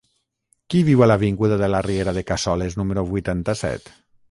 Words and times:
Qui 0.73 0.79
viu 0.87 1.03
a 1.05 1.07
l'avinguda 1.09 1.59
de 1.63 1.69
la 1.75 1.83
Riera 1.87 2.15
de 2.17 2.25
Cassoles 2.33 2.81
número 2.83 3.07
vuitanta-set? 3.13 3.97